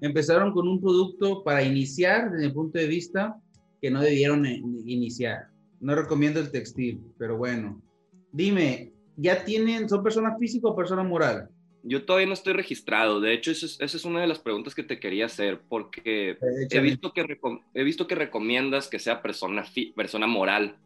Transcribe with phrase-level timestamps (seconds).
[0.00, 3.36] empezaron con un producto para iniciar desde mi punto de vista
[3.80, 5.48] que no debieron eh, iniciar.
[5.80, 7.82] No recomiendo el textil, pero bueno.
[8.32, 11.48] Dime, ¿ya tienen, son persona física o persona moral?
[11.82, 13.20] Yo todavía no estoy registrado.
[13.20, 16.36] De hecho, esa es, una de las preguntas que te quería hacer, porque
[16.70, 17.38] he visto, que
[17.74, 20.76] he visto que recomiendas que sea persona, persona moral,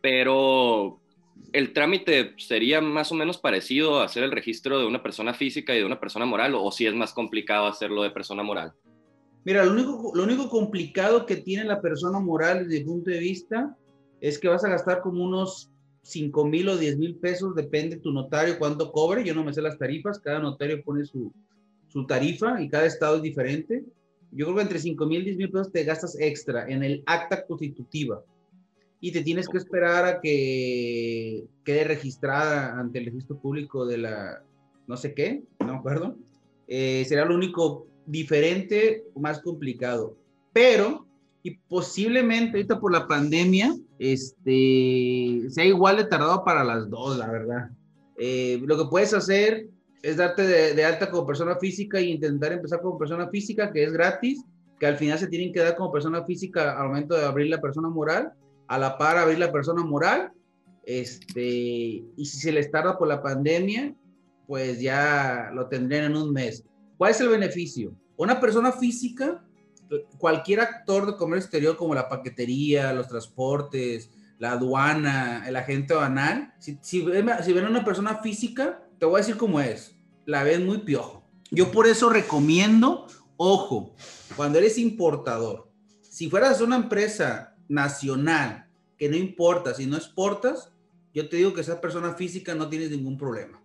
[0.00, 1.01] pero
[1.52, 5.74] el trámite sería más o menos parecido a hacer el registro de una persona física
[5.74, 8.72] y de una persona moral, o si es más complicado hacerlo de persona moral.
[9.44, 13.76] Mira, lo único, complicado que tiene la persona moral desde mi punto de vista
[14.20, 15.70] es que vas a gastar como unos
[16.02, 19.24] 5 mil o 10 mil pesos, depende tu notario cuánto cobre.
[19.24, 21.32] Yo no me sé las tarifas, cada notario pone su,
[21.88, 23.84] su tarifa y cada estado es diferente.
[24.30, 27.02] Yo creo que entre 5 mil y 10 mil pesos te gastas extra en el
[27.06, 28.22] acta constitutiva
[29.04, 34.44] y te tienes que esperar a que quede registrada ante el registro público de la
[34.86, 36.16] no sé qué, no acuerdo.
[36.68, 40.16] Eh, será lo único diferente, más complicado.
[40.52, 41.04] Pero,
[41.42, 47.28] y posiblemente ahorita por la pandemia, este, sea igual de tardado para las dos, la
[47.28, 47.70] verdad.
[48.16, 49.66] Eh, lo que puedes hacer
[50.02, 53.82] es darte de, de, alta como persona física e intentar empezar como persona física, que
[53.82, 54.44] es gratis,
[54.78, 57.60] que al final se tienen que dar como persona física al momento de abrir la
[57.60, 58.32] persona moral
[58.68, 60.32] a la par abrir la persona moral,
[60.84, 63.94] este, y si se les tarda por la pandemia,
[64.46, 66.64] pues ya lo tendrían en un mes.
[66.98, 67.94] ¿Cuál es el beneficio?
[68.16, 69.44] Una persona física,
[70.18, 76.52] cualquier actor de comercio exterior como la paquetería, los transportes, la aduana, el agente aduanal,
[76.58, 77.04] si, si,
[77.42, 79.96] si ven a una persona física, te voy a decir cómo es,
[80.26, 81.24] la ven muy piojo.
[81.50, 83.94] Yo por eso recomiendo, ojo,
[84.36, 85.70] cuando eres importador,
[86.00, 90.72] si fueras una empresa nacional, que no importa, si no exportas,
[91.14, 93.62] yo te digo que esa persona física no tienes ningún problema.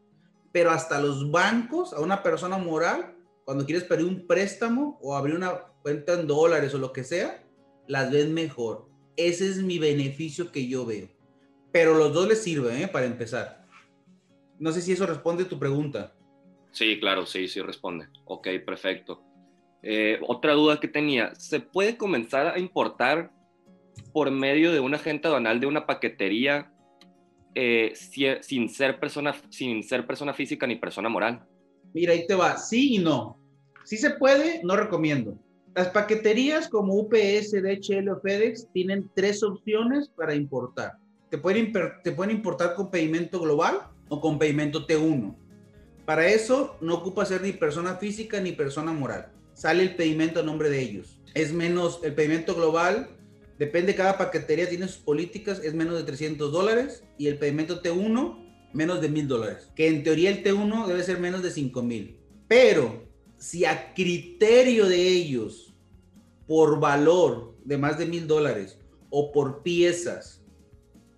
[0.54, 5.36] Pero hasta los bancos, a una persona moral, cuando quieres pedir un préstamo o abrir
[5.36, 7.44] una cuenta en dólares o lo que sea,
[7.88, 8.90] las ven mejor.
[9.18, 11.10] Ese es mi beneficio que yo veo.
[11.72, 12.88] Pero los dos les sirven, ¿eh?
[12.88, 13.66] Para empezar.
[14.60, 16.16] No sé si eso responde a tu pregunta.
[16.72, 18.08] Sí, claro, sí, sí responde.
[18.26, 19.22] Ok, perfecto.
[19.84, 23.32] Eh, otra duda que tenía, ¿se puede comenzar a importar
[24.14, 26.72] por medio de un agente aduanal de una paquetería
[27.56, 27.94] eh,
[28.42, 31.46] sin, ser persona, sin ser persona física ni persona moral?
[31.94, 33.40] Mira, ahí te va, sí y no.
[33.84, 35.38] Si se puede, no recomiendo.
[35.74, 40.94] Las paqueterías como UPS, DHL o FedEx tienen tres opciones para importar.
[41.30, 41.72] Te pueden,
[42.04, 45.36] te pueden importar con pedimento global o con pedimento T1.
[46.06, 49.32] Para eso no ocupa ser ni persona física ni persona moral.
[49.54, 51.20] Sale el pedimento a nombre de ellos.
[51.34, 53.17] Es menos, el pedimento global
[53.60, 58.46] Depende, cada paquetería tiene sus políticas, es menos de 300 dólares y el pedimento T1
[58.74, 59.72] menos de 1000 dólares.
[59.76, 62.20] Que en teoría el T1 debe ser menos de 5000.
[62.48, 63.08] Pero
[63.38, 65.74] si a criterio de ellos,
[66.48, 68.80] por valor de más de 1000 dólares
[69.10, 70.44] o por piezas,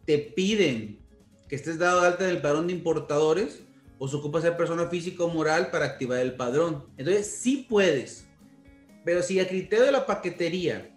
[0.06, 1.00] te piden
[1.47, 3.63] que estés dado de alta en el padrón de importadores,
[3.97, 6.85] o se ocupa ser persona física o moral para activar el padrón.
[6.97, 8.25] Entonces sí puedes.
[9.03, 10.89] Pero si a criterio de la paquetería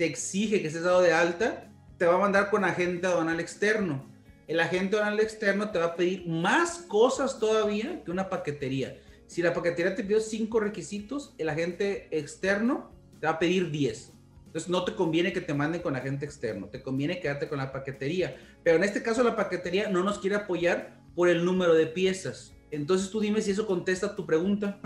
[0.00, 4.02] te exige que estés dado de alta, te va a mandar con agente aduanal externo.
[4.48, 8.96] El agente aduanal externo te va a pedir más cosas todavía que una paquetería.
[9.26, 12.90] Si la paquetería te pidió cinco requisitos, el agente externo
[13.20, 14.14] te va a pedir 10.
[14.46, 17.70] Entonces no te conviene que te manden con agente externo, te conviene quedarte con la
[17.70, 18.38] paquetería.
[18.64, 22.56] Pero en este caso la paquetería no nos quiere apoyar por el número de piezas.
[22.70, 24.80] Entonces tú dime si eso contesta tu pregunta.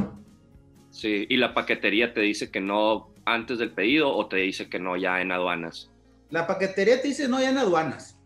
[0.90, 4.78] Sí, y la paquetería te dice que no antes del pedido o te dice que
[4.78, 5.90] no ya en aduanas?
[6.30, 8.18] La paquetería te dice no ya en aduanas.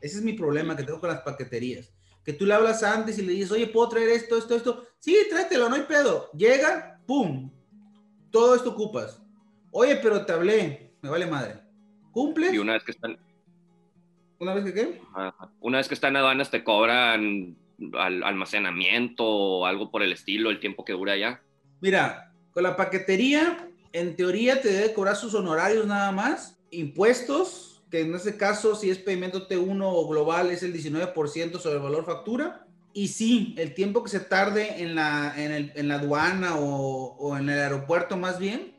[0.00, 1.92] Ese es mi problema que tengo con las paqueterías.
[2.24, 4.86] Que tú le hablas antes y le dices, oye, ¿puedo traer esto, esto, esto?
[4.98, 6.30] Sí, tráetelo, no hay pedo.
[6.32, 7.50] Llega, pum,
[8.30, 9.22] todo esto ocupas.
[9.70, 11.60] Oye, pero te hablé, me vale madre.
[12.12, 12.50] ¿Cumple?
[12.52, 13.18] Y una vez que están...
[14.38, 15.00] ¿Una vez que qué?
[15.60, 17.56] Una vez que están en aduanas te cobran
[17.98, 21.42] almacenamiento o algo por el estilo, el tiempo que dura ya.
[21.80, 28.00] Mira, con la paquetería en teoría te debe cobrar sus honorarios nada más, impuestos, que
[28.00, 32.04] en este caso si es pedimento T1 o global es el 19% sobre el valor
[32.04, 32.66] factura.
[32.92, 37.48] Y sí, el tiempo que se tarde en la, en, la aduana o, o, en
[37.48, 38.74] el aeropuerto más bien,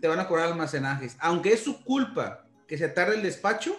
[0.00, 1.16] te van a cobrar almacenajes.
[1.20, 3.76] Aunque es su culpa que se tarde el despacho,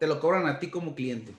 [0.00, 1.36] te lo cobran a ti como cliente.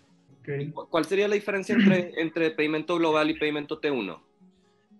[0.90, 4.27] ¿Cuál sería la diferencia entre, entre pedimento global y pedimento T1?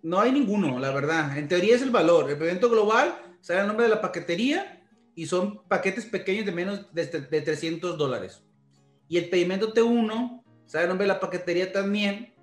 [0.04, 1.38] No hay ninguno, la verdad.
[1.38, 2.30] En teoría es el valor.
[2.30, 4.84] El pedimento global sale el nombre de la paquetería
[5.16, 8.44] y son paquetes pequeños de menos de, de 300 dólares.
[9.10, 12.34] Y el pedimento T1 sale el nombre de la paquetería también,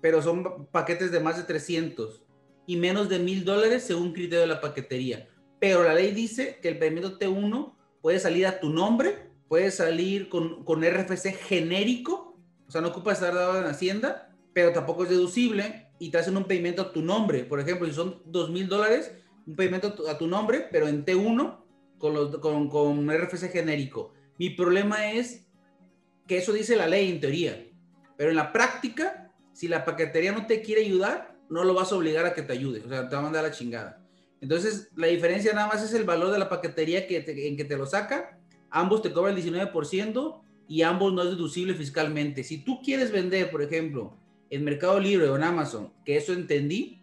[0.00, 2.22] pero son paquetes de más de 300.
[2.66, 5.28] y menos de mil dólares según criterio de la paquetería.
[5.58, 10.28] Pero la ley dice que el pedimento T1 puede salir a tu nombre, puede salir
[10.28, 12.38] con, con RFC genérico,
[12.68, 16.36] o sea, no ocupa estar dado en Hacienda, pero tampoco es deducible y te hacen
[16.36, 17.44] un pedimento a tu nombre.
[17.44, 19.12] Por ejemplo, si son dos mil dólares,
[19.46, 21.58] un pedimento a tu nombre, pero en T1
[21.98, 24.14] con, los, con, con RFC genérico.
[24.38, 25.46] Mi problema es
[26.26, 27.66] que eso dice la ley en teoría,
[28.16, 31.96] pero en la práctica, si la paquetería no te quiere ayudar, no lo vas a
[31.96, 34.02] obligar a que te ayude, o sea, te va a mandar la chingada.
[34.40, 37.76] Entonces, la diferencia nada más es el valor de la paquetería que en que te
[37.76, 38.38] lo saca.
[38.70, 42.42] Ambos te cobran el 19% y ambos no es deducible fiscalmente.
[42.42, 44.16] Si tú quieres vender, por ejemplo,
[44.50, 47.02] en Mercado Libre o en Amazon, que eso entendí,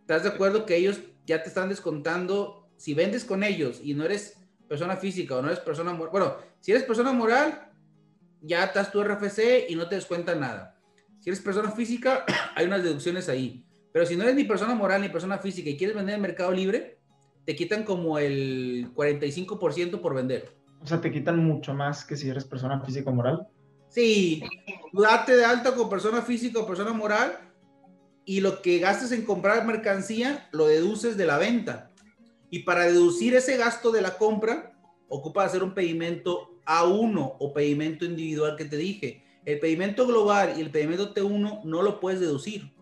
[0.00, 2.68] ¿estás de acuerdo que ellos ya te están descontando?
[2.76, 4.38] Si vendes con ellos y no eres
[4.68, 7.72] persona física o no eres persona moral, bueno, si eres persona moral,
[8.42, 10.78] ya estás tu RFC y no te descuenta nada.
[11.20, 12.24] Si eres persona física,
[12.54, 13.64] hay unas deducciones ahí.
[13.92, 16.52] Pero si no eres ni persona moral ni persona física y quieres vender en Mercado
[16.52, 16.98] Libre,
[17.44, 20.54] te quitan como el 45% por vender.
[20.80, 23.48] O sea, te quitan mucho más que si eres persona física o moral.
[23.88, 24.42] Sí,
[24.92, 27.38] date de alta con persona física o persona moral
[28.24, 31.90] y lo que gastes en comprar mercancía lo deduces de la venta.
[32.50, 38.04] Y para deducir ese gasto de la compra, ocupa hacer un pedimento A1 o pedimento
[38.04, 39.24] individual que te dije.
[39.44, 42.74] El pedimento global y el pedimento T1 no lo puedes deducir.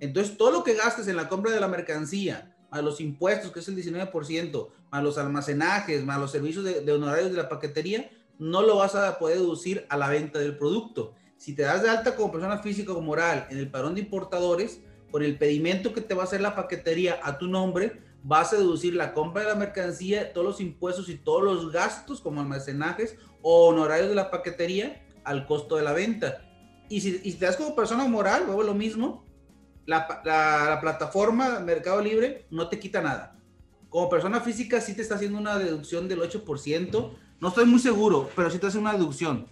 [0.00, 3.60] Entonces, todo lo que gastes en la compra de la mercancía, a los impuestos, que
[3.60, 8.10] es el 19%, a los almacenajes, más los servicios de, honorarios de la paquetería,
[8.40, 11.14] no lo vas a poder deducir a la venta del producto.
[11.36, 14.80] Si te das de alta como persona física o moral en el padrón de importadores,
[15.10, 18.56] por el pedimento que te va a hacer la paquetería a tu nombre, vas a
[18.56, 23.16] deducir la compra de la mercancía, todos los impuestos y todos los gastos como almacenajes
[23.42, 26.42] o honorarios de la paquetería al costo de la venta.
[26.88, 29.24] Y si, te das como persona moral, luego lo mismo,
[29.86, 33.36] la, la, plataforma Mercado Libre no te quita nada.
[33.88, 37.16] Como persona física sí te está haciendo una deducción del 8%.
[37.40, 39.46] No estoy muy seguro, pero sí te hace una deducción.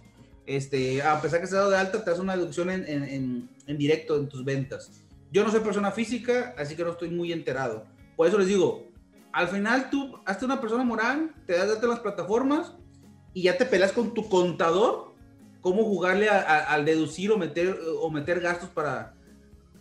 [0.45, 3.49] Este, a pesar que se ha dado de alta, te hace una deducción en, en,
[3.65, 5.03] en, directo en tus ventas.
[5.31, 7.85] Yo no soy persona física, así que no estoy muy enterado.
[8.15, 8.87] Por eso les digo,
[9.31, 12.73] al final tú hazte una persona moral, te das de las plataformas
[13.33, 15.13] y ya te peleas con tu contador
[15.61, 19.13] cómo jugarle al deducir o meter, o meter gastos para,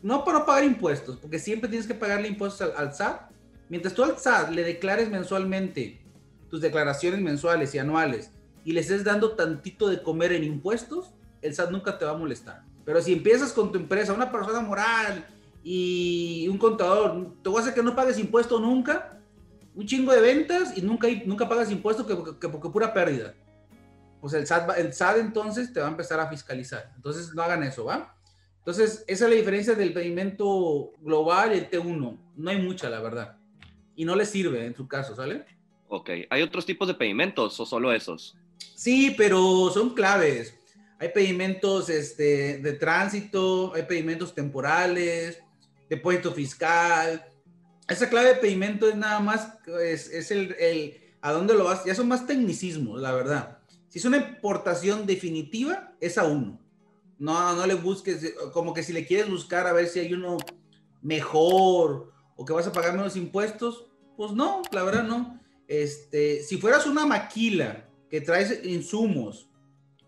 [0.03, 3.31] no para pagar impuestos, porque siempre tienes que pagarle impuestos al, SAT.
[3.69, 6.01] Mientras tú al SAT le declares mensualmente
[6.49, 8.33] tus declaraciones mensuales y anuales
[8.65, 12.17] y le estés dando tantito de comer en impuestos, el SAT nunca te va a
[12.17, 12.65] molestar.
[12.85, 15.27] Pero si empiezas con tu empresa, una persona moral
[15.63, 19.21] y un contador, te voy a hacer que no pagues impuestos nunca,
[19.75, 23.35] un chingo de ventas y nunca, nunca pagas impuestos que, que, porque pura pérdida.
[24.21, 26.93] Pues el SAT, el SAT entonces te va a empezar a fiscalizar.
[26.97, 28.19] Entonces no hagan eso, ¿va?
[28.69, 32.19] Entonces, esa es la diferencia del pedimento global y el T1.
[32.37, 33.39] No hay mucha, la verdad.
[33.97, 35.47] Y no le sirve en su caso, ¿sale?
[35.89, 36.11] Ok.
[36.31, 38.37] ¿Hay otros tipos de pedimentos o solo esos?
[38.75, 40.55] Sí, pero son claves.
[40.99, 45.41] Hay pedimentos este, de tránsito, hay pedimentos temporales,
[45.89, 47.25] depósito fiscal.
[47.89, 51.85] Esa clave de pedimento es nada más, es, es el, el, a dónde lo vas.
[51.85, 53.59] Ya son más tecnicismos, la verdad.
[53.89, 56.61] Si es una importación definitiva, es a uno
[57.19, 60.39] no, no le busques, como que si le quieres buscar a ver si hay uno
[61.03, 63.87] mejor o que vas a pagar menos impuestos,
[64.17, 65.41] pues no, la verdad no.
[65.69, 69.51] Este, si fueras una maquila que traes insumos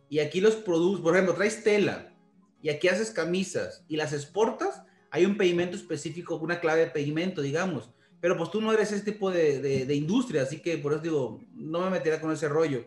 [0.09, 2.15] y aquí los produces, por ejemplo, traes tela
[2.63, 7.43] y aquí haces camisas y las exportas, hay un pedimento específico, una clave de pedimento,
[7.43, 7.91] digamos.
[8.21, 11.81] Pero pues tú no eres ese tipo de, industria, así que por eso digo, no
[11.81, 12.87] me metería con ese rollo.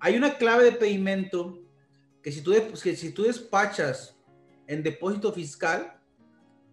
[0.00, 1.62] Hay una clave de pedimento
[2.22, 2.52] que si tú,
[2.82, 4.16] que si tú despachas
[4.66, 5.98] en depósito fiscal,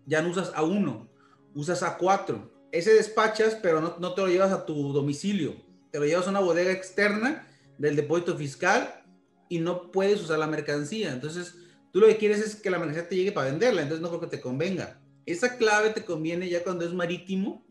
[0.05, 1.07] ya no usas A1,
[1.53, 2.49] usas A4.
[2.73, 5.55] Ese despachas, pero no, no te lo llevas a tu domicilio,
[5.91, 9.03] te lo llevas a una bodega externa del depósito fiscal
[9.47, 11.13] y no puedes usar la mercancía.
[11.13, 11.55] Entonces,
[11.91, 14.21] tú lo que quieres es que la mercancía te llegue para venderla, entonces no creo
[14.21, 14.99] que te convenga.
[15.27, 17.63] Esa clave te conviene ya cuando es marítimo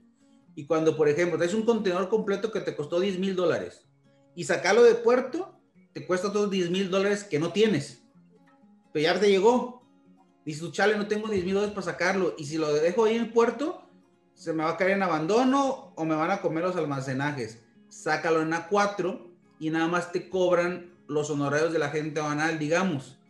[0.55, 3.85] y cuando, por ejemplo, traes un contenedor completo que te costó 10 mil dólares
[4.37, 5.59] y sacarlo de puerto
[5.93, 8.03] te cuesta todos 10 mil dólares que no tienes.
[8.93, 9.83] Pero ya te llegó.
[10.45, 12.35] Dices, chale, no tengo 10 mil dólares para sacarlo.
[12.39, 13.82] Y si lo dejo ahí en el puerto,
[14.43, 17.61] se me va a caer en abandono o me van a comer los almacenajes.
[17.89, 19.21] Sácalo en A4
[19.61, 23.21] y nada más te cobran los honorarios de la gente banal, digamos.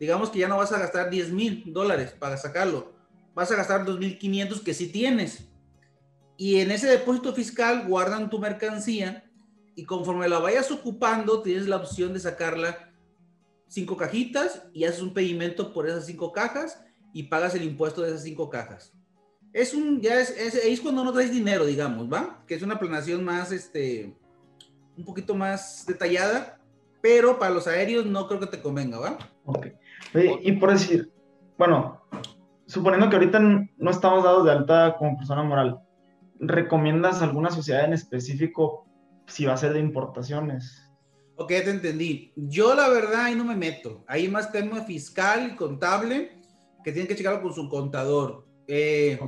[0.00, 2.92] Digamos que ya no vas a gastar 10 mil dólares para sacarlo.
[3.32, 5.46] Vas a gastar 2.500 que sí tienes.
[6.36, 9.30] Y en ese depósito fiscal guardan tu mercancía
[9.76, 12.92] y conforme la vayas ocupando, tienes la opción de sacarla
[13.68, 16.82] cinco cajitas y haces un pedimento por esas cinco cajas
[17.12, 18.95] y pagas el impuesto de esas cinco cajas.
[19.56, 22.44] Es un, ya es, es, cuando no traes dinero, digamos, ¿va?
[22.46, 24.14] Que es una planeación más, este,
[24.98, 26.60] un poquito más detallada,
[27.00, 29.18] pero para los aéreos no creo que te convenga, ¿va?
[29.46, 29.68] Ok.
[30.42, 31.10] Y, por decir,
[31.56, 32.02] bueno,
[32.66, 35.80] suponiendo que ahorita no estamos dados de alta como persona moral,
[36.38, 38.86] ¿recomiendas alguna sociedad en específico
[39.26, 40.86] si va a ser de importaciones?
[41.36, 42.30] Ok, te entendí.
[42.36, 44.04] Yo la verdad ahí no me meto.
[44.06, 46.42] Hay más tema fiscal y contable
[46.84, 48.45] que tienen que checarlo con su contador.
[48.68, 49.18] Eh,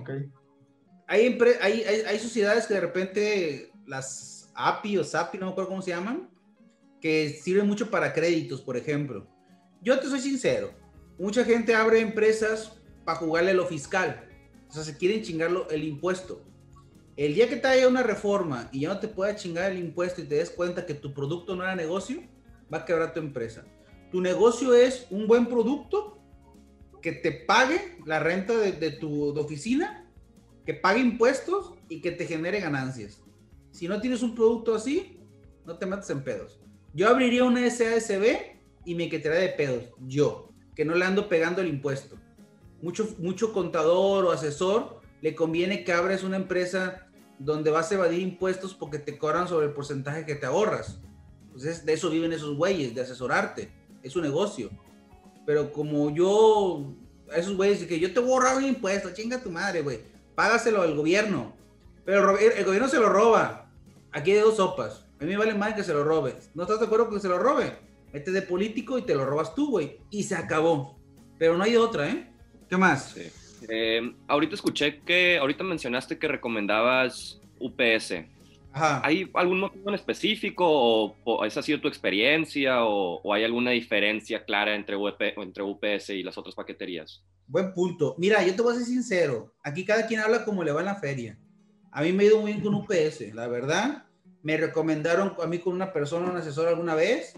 [1.07, 5.83] hay, hay, hay, sociedades que de repente las API o SAPI, no me acuerdo cómo
[5.83, 6.29] se llaman,
[7.01, 9.27] que sirven mucho para créditos, por ejemplo.
[9.81, 10.75] Yo te soy sincero,
[11.19, 12.73] mucha gente abre empresas
[13.05, 14.29] para jugarle lo fiscal.
[14.69, 16.45] O sea, se quieren chingarlo el impuesto.
[17.17, 20.21] El día que te haya una reforma y ya no te pueda chingar el impuesto
[20.21, 22.23] y te des cuenta que tu producto no era negocio,
[22.73, 23.65] va a quebrar tu empresa.
[24.11, 26.18] Tu negocio es un buen producto
[27.01, 30.07] que te pague la renta de, tu oficina,
[30.65, 33.23] que pague impuestos y que te genere ganancias.
[33.71, 35.21] Si no tienes un producto así,
[35.65, 36.61] no te mates en pedos.
[36.95, 38.25] Yo abriría una SASB
[38.85, 39.85] y me quedaría de pedos.
[40.07, 42.17] Yo, que no le ando pegando el impuesto.
[42.83, 48.21] Mucho, mucho contador o asesor le conviene que abres una empresa donde vas a evadir
[48.21, 51.01] impuestos porque te cobran sobre el porcentaje que te ahorras.
[51.47, 53.73] Entonces, de eso viven esos güeyes, de asesorarte.
[54.03, 54.71] Es un negocio.
[55.49, 56.93] Pero como yo,
[57.33, 60.01] a esos güeyes que yo te voy a ahorrar un impuesto, chinga tu madre, güey.
[60.35, 61.57] Págaselo al gobierno.
[62.05, 63.71] Pero el, gobierno se lo roba.
[64.13, 65.07] Aquí hay dos sopas.
[65.19, 66.35] A mí me vale más que se lo robe.
[66.55, 67.79] ¿No estás de acuerdo con que se lo robe?
[68.13, 69.97] Mete de político y te lo robas tú, güey.
[70.11, 70.99] Y se acabó.
[71.39, 72.31] Pero no hay otra, ¿eh?
[72.69, 73.17] ¿Qué más?
[73.71, 78.17] Eh, ahorita escuché que, ahorita mencionaste que recomendabas UPS.
[78.73, 80.65] ¿Hay algún motivo en específico
[81.25, 84.97] o, esa ha sido tu experiencia o, hay alguna diferencia clara entre,
[85.37, 87.25] entre UPS y las otras paqueterías?
[87.47, 88.15] Buen punto.
[88.19, 89.55] Mira, yo te voy a ser sincero.
[89.63, 91.39] Aquí cada quien habla como le va en la feria.
[91.91, 94.05] A mí me ha ido muy bien con UPS, la verdad.
[94.43, 97.35] Me recomendaron a mí con una persona, un asesor alguna vez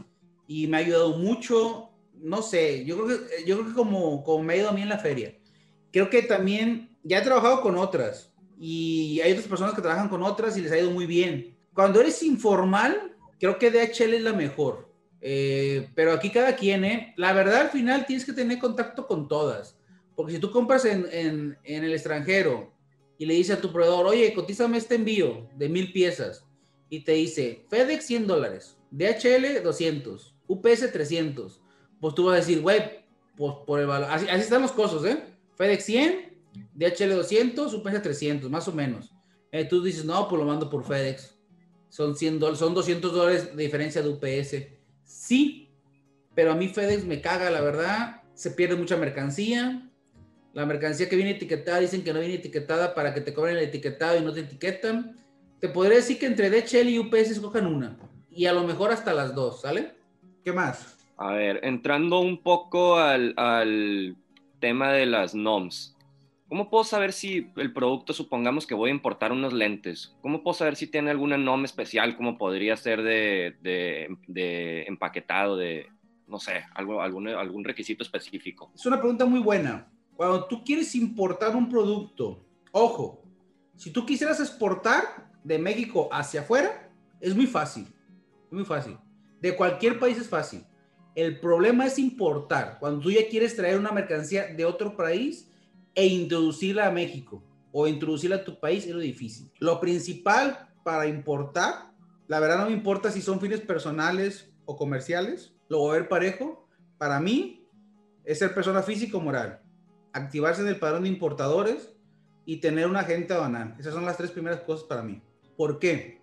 [0.47, 1.91] y me ha ayudado mucho.
[2.15, 4.83] No sé, yo creo que, yo creo que como, como me ha ido a mí
[4.83, 5.39] en la feria.
[5.93, 8.31] Creo que también ya he trabajado con otras
[8.63, 11.57] y hay otras personas que trabajan con otras y les ha ido muy bien.
[11.73, 14.93] Cuando eres informal, creo que DHL es la mejor.
[15.23, 17.15] Eh, pero aquí cada quien, ¿eh?
[17.17, 19.79] La verdad, al final tienes que tener contacto con todas.
[20.15, 22.71] Porque si tú compras en, en, el extranjero
[23.17, 26.45] y le dices a tu proveedor, oye, cotízame este envío de mil piezas,
[26.91, 31.63] y te dice, FedEx 100 dólares, DHL 200, UPS 300,
[32.01, 33.05] pues tú vas a decir, güey,
[33.37, 35.23] pues por el valor, así, así están los costos, ¿eh?
[35.57, 36.30] FedEx 100,
[36.75, 39.15] DHL 200, UPS 300, más o menos.
[39.53, 41.39] Eh, tú dices, no, pues lo mando por FedEx.
[41.89, 44.57] Son, 100 son 200 dólares de diferencia de UPS.
[45.05, 45.71] Sí,
[46.35, 48.23] pero a mí FedEx me caga, la verdad.
[48.35, 49.91] Se pierde mucha mercancía.
[50.53, 53.65] La mercancía que viene etiquetada dicen que no viene etiquetada para que te cobren el
[53.65, 55.17] etiquetado y no te etiquetan.
[55.61, 57.99] Te podría decir que entre DHL y UPS escojan una.
[58.31, 59.95] Y a lo mejor hasta las dos, ¿sale?
[60.45, 60.97] ¿Qué más?
[61.17, 64.17] A ver, entrando un poco al, al
[64.61, 65.97] tema de las NOMS.
[66.51, 70.55] ¿Cómo puedo saber si el producto, supongamos que voy a importar unos lentes, cómo puedo
[70.55, 75.87] saber si tiene alguna norma especial, como podría ser de, de, empaquetado, de,
[76.27, 78.73] no sé, algo, algún, algún requisito específico?
[78.75, 79.93] Es una pregunta muy buena.
[80.17, 83.23] Cuando tú quieres importar un producto, ojo,
[83.77, 86.91] si tú quisieras exportar de México hacia afuera,
[87.21, 87.87] es muy fácil,
[88.51, 88.99] muy fácil.
[89.41, 90.65] De cualquier país es fácil.
[91.15, 92.79] El problema es importar.
[92.81, 95.50] Cuando tú ya quieres traer una mercancía de otro país,
[95.95, 97.43] e introducirla a México
[97.73, 99.51] o introducirla a tu país es lo difícil.
[99.59, 101.93] Lo principal para importar,
[102.27, 106.09] la verdad no me importa si son fines personales o comerciales, lo voy a ver
[106.09, 106.69] parejo.
[106.99, 107.67] Para mí
[108.25, 109.63] es ser persona física o moral,
[110.13, 111.95] activarse en el padrón de importadores
[112.45, 113.77] y tener un agente aduanal.
[113.79, 115.23] Esas son las tres primeras cosas para mí.
[115.57, 116.21] ¿Por qué?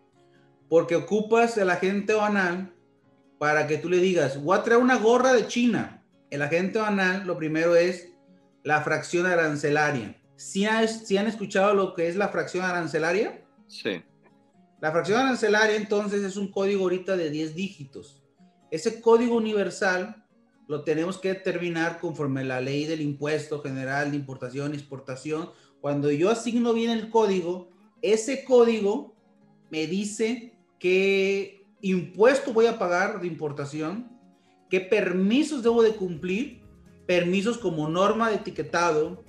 [0.69, 2.73] Porque ocupas el agente aduanal
[3.39, 6.03] para que tú le digas, voy a traer una gorra de China.
[6.29, 8.16] El agente aduanal lo primero es
[8.67, 10.21] la fracción arancelaria.
[10.35, 13.41] ¿Sí, han escuchado lo que es la fracción arancelaria?
[13.65, 14.03] Sí.
[14.81, 18.21] La fracción arancelaria entonces es un código ahorita de 10 dígitos.
[18.69, 20.25] Ese código universal
[20.67, 25.49] lo tenemos que determinar conforme la ley del impuesto general de importación y exportación.
[25.79, 27.69] Cuando yo asigno bien el código,
[28.01, 29.15] ese código
[29.71, 34.11] me dice qué impuesto voy a pagar de importación,
[34.69, 36.66] qué permisos debo de cumplir
[37.07, 39.23] permisos como norma de etiquetado,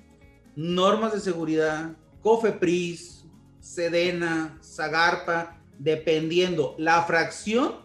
[0.56, 3.24] normas de seguridad, COFEPRIS,
[3.60, 6.74] SEDENA, SAGARPA, dependiendo.
[6.78, 7.76] La fracción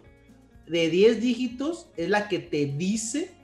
[0.68, 3.36] de 10 dígitos es la que te dice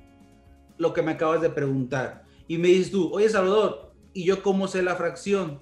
[0.77, 2.25] lo que me acabas de preguntar.
[2.47, 5.61] Y me dices tú, oye Salvador, ¿y yo cómo sé la fracción?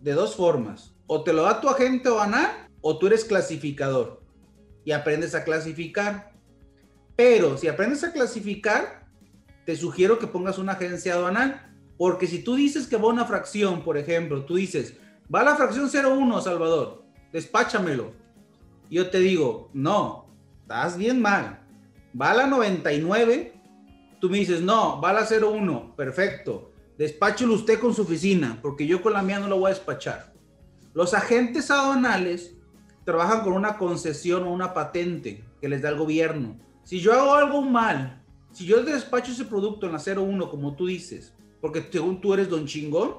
[0.00, 0.94] de dos formas.
[1.06, 4.22] O te lo da tu agente aduanal o tú eres clasificador
[4.84, 6.32] y aprendes a clasificar.
[7.16, 9.05] Pero si aprendes a clasificar,
[9.66, 11.70] te sugiero que pongas una agencia aduanal.
[11.98, 14.94] Porque si tú dices que va una fracción, por ejemplo, tú dices,
[15.34, 18.12] va la fracción 01, Salvador, despáchamelo.
[18.90, 20.26] Yo te digo, no,
[20.62, 21.60] estás bien mal.
[22.18, 23.54] Va la 99,
[24.20, 26.70] tú me dices, no, va la 01, perfecto.
[26.96, 30.32] Despáchelo usted con su oficina, porque yo con la mía no lo voy a despachar.
[30.94, 32.54] Los agentes aduanales
[33.04, 36.58] trabajan con una concesión o una patente que les da el gobierno.
[36.84, 38.22] Si yo hago algo mal,
[38.52, 42.48] si yo despacho ese producto en la 01, como tú dices, porque según tú eres
[42.48, 43.14] don chingón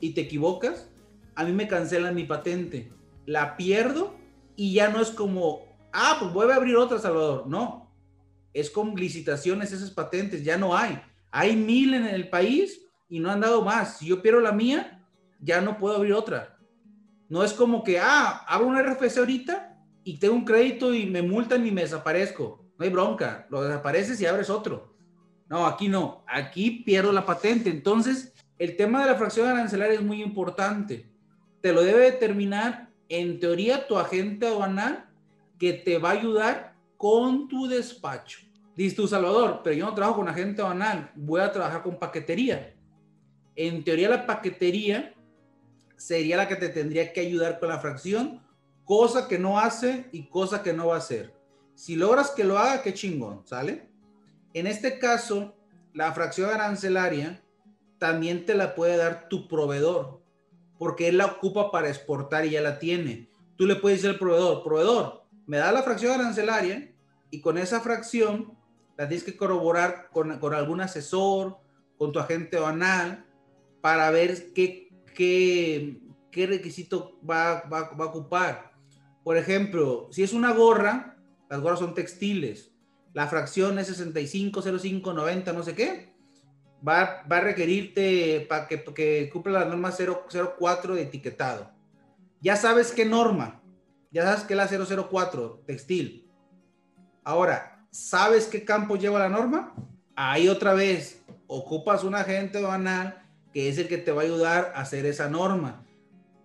[0.00, 0.90] y te equivocas,
[1.34, 2.92] a mí me cancelan mi patente.
[3.26, 4.14] La pierdo
[4.56, 7.46] y ya no es como, ah, pues voy a abrir otra, Salvador.
[7.46, 7.92] No,
[8.52, 11.00] es con licitaciones esas patentes, ya no hay.
[11.30, 13.98] Hay mil en el país y no han dado más.
[13.98, 15.06] Si yo pierdo la mía,
[15.40, 16.58] ya no puedo abrir otra.
[17.28, 21.22] No es como que, ah, abro un RFC ahorita y tengo un crédito y me
[21.22, 22.57] multan y me desaparezco.
[22.78, 24.94] No hay bronca, lo desapareces y abres otro.
[25.48, 27.70] No, aquí no, aquí pierdo la patente.
[27.70, 31.10] Entonces, el tema de la fracción arancelaria es muy importante.
[31.60, 35.08] Te lo debe determinar, en teoría, tu agente aduanal
[35.58, 38.40] que te va a ayudar con tu despacho.
[38.76, 42.76] Dices tú, Salvador, pero yo no trabajo con agente aduanal, voy a trabajar con paquetería.
[43.56, 45.14] En teoría, la paquetería
[45.96, 48.40] sería la que te tendría que ayudar con la fracción,
[48.84, 51.37] cosa que no hace y cosa que no va a hacer.
[51.78, 53.88] Si logras que lo haga, qué chingón, ¿sale?
[54.52, 55.54] En este caso,
[55.94, 57.40] la fracción arancelaria
[57.98, 60.20] también te la puede dar tu proveedor,
[60.76, 63.30] porque él la ocupa para exportar y ya la tiene.
[63.54, 66.92] Tú le puedes decir al proveedor, proveedor, me da la fracción arancelaria
[67.30, 68.58] y con esa fracción
[68.96, 71.58] la tienes que corroborar con, con algún asesor,
[71.96, 73.24] con tu agente aduanal,
[73.80, 76.00] para ver qué, qué,
[76.32, 78.72] qué requisito va, va, va, a ocupar.
[79.22, 81.14] Por ejemplo, si es una gorra,
[81.48, 82.72] las gorras son textiles,
[83.12, 86.14] la fracción es 65, 05, 90, no sé qué,
[86.86, 91.70] va, va a requerirte para que, que cumpla la norma 004 de etiquetado.
[92.40, 93.62] Ya sabes qué norma,
[94.10, 96.30] ya sabes que es la 004, textil.
[97.24, 99.74] Ahora, ¿sabes qué campo lleva la norma?
[100.14, 104.72] Ahí otra vez, ocupas un agente aduanal que es el que te va a ayudar
[104.74, 105.84] a hacer esa norma.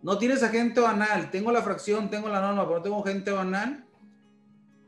[0.01, 3.85] No tienes agente banal, tengo la fracción, tengo la norma, pero no tengo agente banal.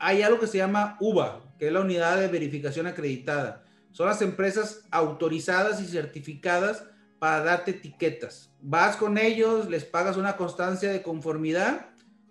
[0.05, 3.63] Hay algo que se llama UVA, que es la unidad de verificación acreditada.
[3.91, 6.83] Son las empresas autorizadas y certificadas
[7.17, 8.51] para darte etiquetas.
[8.61, 11.87] Vas con ellos, les pagas una constancia de conformidad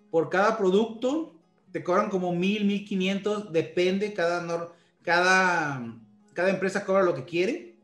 [0.09, 1.35] por cada producto,
[1.73, 5.97] te cobran como mil, mil quinientos, depende, cada, cada,
[6.33, 7.75] cada empresa cobra lo que quiere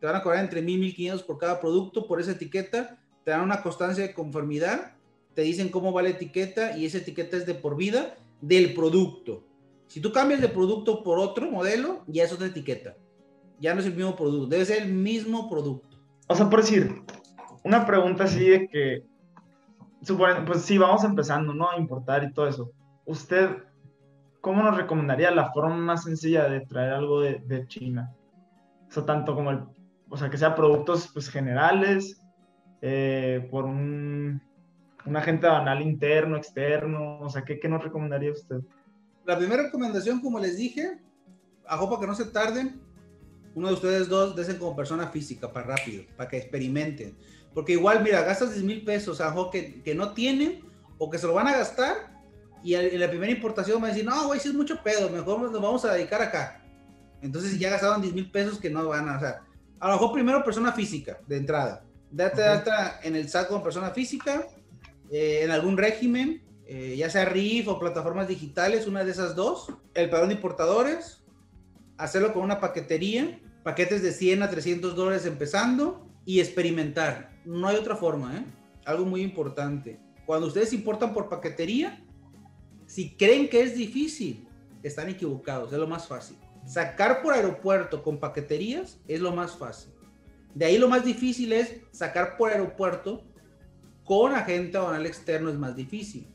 [0.00, 3.32] te van a cobrar entre 1.000 y 1.500 por cada producto, por esa etiqueta, te
[3.32, 4.94] dan una constancia de conformidad,
[5.34, 9.44] te dicen cómo va la etiqueta y esa etiqueta es de por vida del producto.
[9.86, 12.96] Si tú cambias de producto por otro modelo, ya es otra etiqueta.
[13.58, 15.98] Ya no es el mismo producto, debe ser el mismo producto.
[16.28, 17.02] O sea, por decir,
[17.64, 19.04] una pregunta así de que,
[20.02, 21.70] suponen, pues sí, vamos empezando, ¿no?
[21.70, 22.70] A importar y todo eso.
[23.06, 23.48] ¿Usted
[24.40, 28.14] cómo nos recomendaría la forma más sencilla de traer algo de, China?
[28.88, 29.60] O sea, tanto como el
[30.08, 32.20] o sea, que sea productos pues, generales,
[32.82, 34.42] eh, por un,
[35.06, 38.60] un, agente banal interno, externo, o sea, ¿qué, ¿qué, nos recomendaría usted?
[39.24, 40.98] La primera recomendación, como les dije,
[41.66, 42.80] a para que no se tarden,
[43.54, 47.16] uno de ustedes dos desen como persona física para rápido, para que experimenten.
[47.54, 50.60] Porque igual, mira, gastas 10 mil pesos, a que, que no tienen
[50.98, 52.16] o que se lo van a gastar
[52.62, 55.40] y en la primera importación van a decir, no, güey, si es mucho pedo, mejor
[55.40, 56.60] nos vamos a dedicar acá.
[57.22, 59.42] Entonces ya gastaron 10 mil pesos que no van a, o sea,
[59.78, 61.84] a lo mejor primero persona física, de entrada.
[62.10, 64.46] Date data en el SAT como persona física,
[65.10, 69.72] eh, en algún régimen, eh, ya sea RIF o plataformas digitales, una de esas dos.
[69.94, 71.24] El padrón de importadores,
[71.96, 77.40] hacerlo con una paquetería, paquetes de 100 a 300 dólares empezando y experimentar.
[77.44, 78.44] No hay otra forma, ¿eh?
[78.84, 80.00] Algo muy importante.
[80.24, 82.02] Cuando ustedes importan por paquetería,
[82.86, 84.48] si creen que es difícil,
[84.82, 86.36] están equivocados, es lo más fácil.
[86.64, 89.92] Sacar por aeropuerto con paqueterías es lo más fácil.
[90.54, 93.24] De ahí lo más difícil es sacar por aeropuerto
[94.06, 96.26] con agente aduanal externo es más difícil.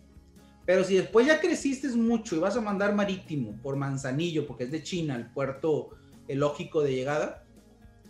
[0.66, 4.72] Pero si después ya creciste mucho y vas a mandar marítimo por Manzanillo, porque es
[4.72, 5.90] de China, el puerto
[6.28, 7.44] lógico de llegada,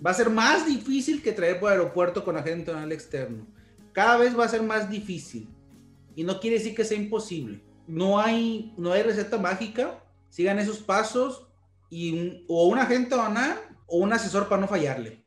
[0.05, 3.47] va a ser más difícil que traer por aeropuerto con agente aduanal externo.
[3.93, 5.49] Cada vez va a ser más difícil.
[6.15, 7.63] Y no quiere decir que sea imposible.
[7.87, 10.03] No hay, no hay receta mágica.
[10.29, 11.47] Sigan esos pasos
[11.89, 15.20] y o un agente banal o un asesor para no fallarle.